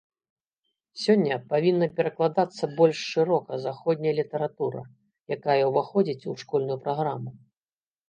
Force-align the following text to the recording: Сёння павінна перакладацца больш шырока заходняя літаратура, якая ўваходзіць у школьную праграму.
Сёння 1.01 1.37
павінна 1.51 1.89
перакладацца 1.99 2.71
больш 2.81 2.97
шырока 3.11 3.61
заходняя 3.67 4.13
літаратура, 4.23 4.81
якая 5.39 5.63
ўваходзіць 5.71 6.23
у 6.35 6.41
школьную 6.45 6.79
праграму. 6.91 7.31